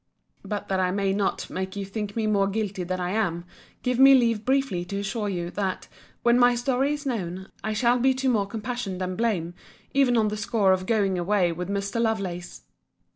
But 0.43 0.67
that 0.69 0.79
I 0.79 0.89
may 0.89 1.13
not 1.13 1.47
make 1.47 1.75
you 1.75 1.85
think 1.85 2.15
me 2.15 2.25
more 2.25 2.47
guilty 2.47 2.83
than 2.83 2.99
I 2.99 3.11
am, 3.11 3.45
give 3.83 3.99
me 3.99 4.15
leave 4.15 4.43
briefly 4.45 4.83
to 4.85 4.97
assure 4.97 5.29
you, 5.29 5.51
that, 5.51 5.87
when 6.23 6.39
my 6.39 6.55
story 6.55 6.93
is 6.95 7.05
known, 7.05 7.51
I 7.63 7.73
shall 7.73 7.99
be 7.99 8.15
to 8.15 8.27
more 8.27 8.47
compassion 8.47 8.97
than 8.97 9.15
blame, 9.15 9.53
even 9.93 10.17
on 10.17 10.29
the 10.29 10.37
score 10.37 10.71
of 10.73 10.87
going 10.87 11.19
away 11.19 11.51
with 11.51 11.69
Mr. 11.69 12.01
Lovelace. 12.01 12.63